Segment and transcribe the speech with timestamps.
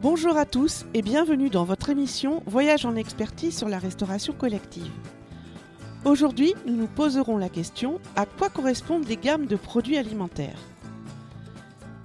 [0.00, 4.92] Bonjour à tous et bienvenue dans votre émission Voyage en expertise sur la restauration collective.
[6.04, 10.60] Aujourd'hui, nous nous poserons la question à quoi correspondent les gammes de produits alimentaires?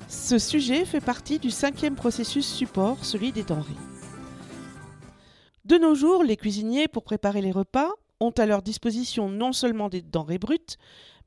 [0.07, 3.69] Ce sujet fait partie du cinquième processus support, celui des denrées.
[5.63, 9.89] De nos jours, les cuisiniers, pour préparer les repas, ont à leur disposition non seulement
[9.89, 10.77] des denrées brutes,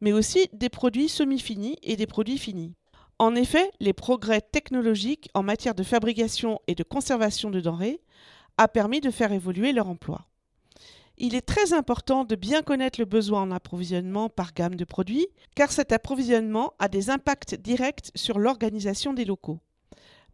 [0.00, 2.74] mais aussi des produits semi-finis et des produits finis.
[3.18, 8.02] En effet, les progrès technologiques en matière de fabrication et de conservation de denrées
[8.58, 10.26] a permis de faire évoluer leur emploi.
[11.16, 15.28] Il est très important de bien connaître le besoin en approvisionnement par gamme de produits,
[15.54, 19.60] car cet approvisionnement a des impacts directs sur l'organisation des locaux.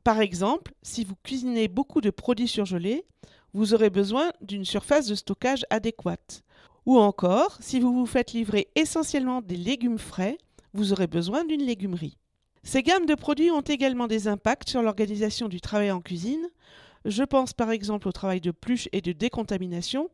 [0.03, 3.06] Par exemple, si vous cuisinez beaucoup de produits surgelés,
[3.55, 6.42] vous aurez besoin d'une surface de stockage adéquate.
[6.87, 10.37] Ou encore, si vous vous faites livrer essentiellement des légumes frais,
[10.73, 12.19] vous aurez besoin d'une légumerie.
[12.65, 16.48] Ces gammes de produits ont également des impacts sur l'organisation du travail en cuisine.
[17.05, 20.11] Je pense par exemple au travail de pluche et de décontamination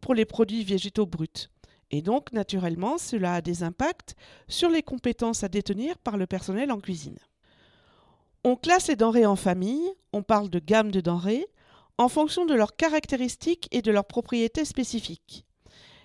[0.00, 1.48] pour les produits végétaux bruts.
[1.90, 4.14] Et donc, naturellement, cela a des impacts
[4.46, 7.18] sur les compétences à détenir par le personnel en cuisine.
[8.44, 11.46] On classe les denrées en famille, on parle de gamme de denrées,
[11.96, 15.44] en fonction de leurs caractéristiques et de leurs propriétés spécifiques.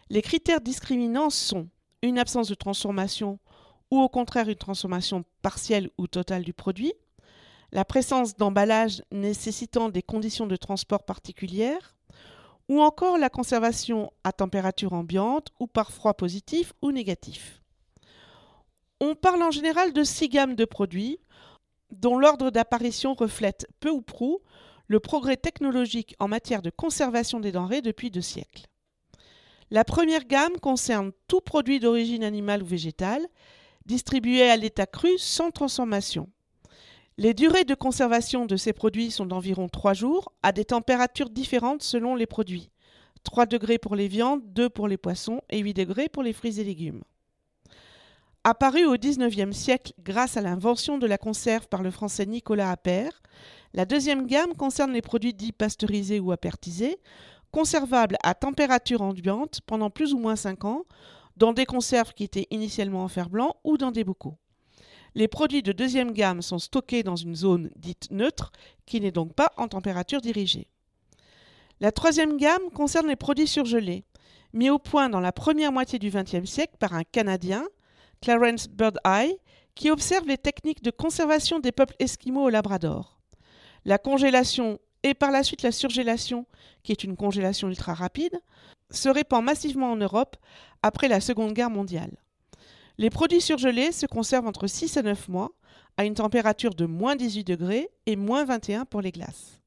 [0.09, 1.69] Les critères discriminants sont
[2.01, 3.39] une absence de transformation
[3.93, 6.93] ou au contraire une transformation partielle ou totale du produit,
[7.71, 11.95] la présence d'emballage nécessitant des conditions de transport particulières,
[12.69, 17.61] ou encore la conservation à température ambiante ou par froid positif ou négatif.
[18.99, 21.19] On parle en général de six gammes de produits
[21.91, 24.39] dont l'ordre d'apparition reflète peu ou prou
[24.87, 28.65] le progrès technologique en matière de conservation des denrées depuis deux siècles.
[29.69, 33.27] La première gamme concerne tout produit d'origine animale ou végétale
[33.85, 36.29] distribués à l'état cru sans transformation.
[37.17, 41.83] Les durées de conservation de ces produits sont d'environ 3 jours, à des températures différentes
[41.83, 42.71] selon les produits.
[43.23, 46.59] 3 degrés pour les viandes, 2 pour les poissons et 8 degrés pour les fruits
[46.59, 47.03] et légumes.
[48.43, 53.21] Apparue au XIXe siècle grâce à l'invention de la conserve par le français Nicolas Appert,
[53.73, 56.97] la deuxième gamme concerne les produits dits pasteurisés ou apertisés,
[57.51, 60.83] conservables à température ambiante pendant plus ou moins 5 ans,
[61.37, 64.37] dans des conserves qui étaient initialement en fer blanc ou dans des bocaux.
[65.15, 68.51] Les produits de deuxième gamme sont stockés dans une zone dite neutre,
[68.85, 70.67] qui n'est donc pas en température dirigée.
[71.79, 74.05] La troisième gamme concerne les produits surgelés,
[74.53, 77.67] mis au point dans la première moitié du XXe siècle par un Canadien,
[78.21, 79.37] Clarence Bird Eye,
[79.75, 83.19] qui observe les techniques de conservation des peuples esquimaux au Labrador.
[83.85, 86.45] La congélation et par la suite la surgélation,
[86.83, 88.39] qui est une congélation ultra rapide,
[88.93, 90.37] se répand massivement en Europe
[90.81, 92.17] après la Seconde Guerre mondiale.
[92.97, 95.51] Les produits surgelés se conservent entre 6 et 9 mois,
[95.97, 99.59] à une température de moins 18 degrés et moins 21 pour les glaces.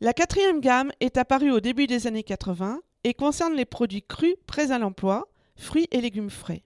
[0.00, 4.34] La quatrième gamme est apparue au début des années 80 et concerne les produits crus
[4.46, 6.64] prêts à l'emploi, fruits et légumes frais.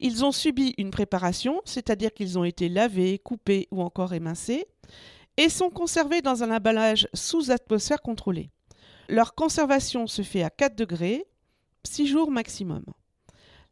[0.00, 4.66] Ils ont subi une préparation, c'est-à-dire qu'ils ont été lavés, coupés ou encore émincés,
[5.36, 8.50] et sont conservés dans un emballage sous atmosphère contrôlée.
[9.08, 11.26] Leur conservation se fait à 4 degrés,
[11.84, 12.84] 6 jours maximum.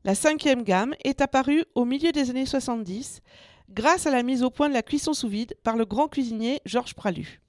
[0.04, 3.22] La cinquième gamme est apparue au milieu des années 70
[3.70, 6.60] grâce à la mise au point de la cuisson sous vide par le grand cuisinier
[6.66, 7.40] Georges Pralu.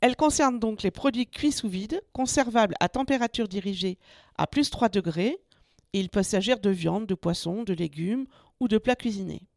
[0.00, 3.98] Elle concerne donc les produits cuits sous vide, conservables à température dirigée
[4.36, 5.38] à plus 3 degrés.
[5.92, 8.26] il peut s'agir de viande, de poisson, de légumes
[8.60, 9.48] ou de plats cuisinés.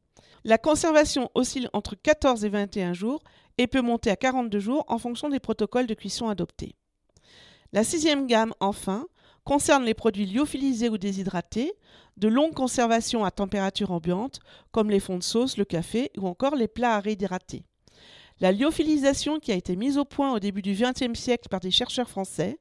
[0.43, 3.22] La conservation oscille entre 14 et 21 jours
[3.59, 6.75] et peut monter à 42 jours en fonction des protocoles de cuisson adoptés.
[7.73, 9.07] La sixième gamme, enfin,
[9.43, 11.73] concerne les produits lyophilisés ou déshydratés,
[12.17, 14.39] de longue conservation à température ambiante,
[14.71, 17.63] comme les fonds de sauce, le café ou encore les plats à réhydrater.
[18.41, 21.71] La lyophilisation, qui a été mise au point au début du XXe siècle par des
[21.71, 22.59] chercheurs français,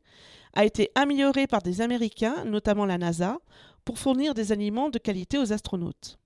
[0.53, 3.39] a été améliorée par des Américains, notamment la NASA,
[3.85, 6.19] pour fournir des aliments de qualité aux astronautes.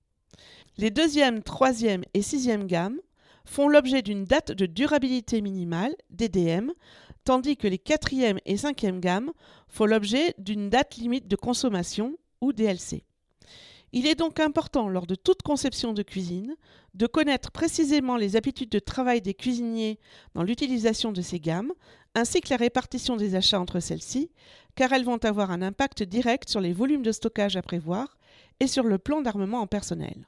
[0.77, 2.99] Les deuxième, troisième et sixième gammes
[3.45, 6.71] font l'objet d'une date de durabilité minimale, DDM,
[7.25, 9.33] tandis que les quatrième et cinquième gammes
[9.67, 13.03] font l'objet d'une date limite de consommation, ou DLC.
[13.91, 16.55] Il est donc important, lors de toute conception de cuisine,
[16.93, 19.99] de connaître précisément les habitudes de travail des cuisiniers
[20.33, 21.71] dans l'utilisation de ces gammes,
[22.13, 24.31] ainsi que la répartition des achats entre celles-ci,
[24.75, 28.17] car elles vont avoir un impact direct sur les volumes de stockage à prévoir
[28.59, 30.27] et sur le plan d'armement en personnel.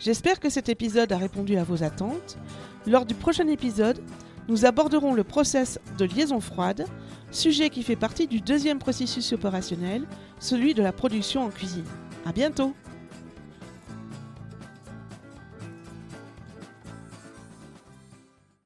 [0.00, 2.38] J'espère que cet épisode a répondu à vos attentes.
[2.86, 4.02] Lors du prochain épisode,
[4.48, 6.86] nous aborderons le process de liaison froide,
[7.30, 10.06] sujet qui fait partie du deuxième processus opérationnel,
[10.38, 11.84] celui de la production en cuisine.
[12.24, 12.74] À bientôt!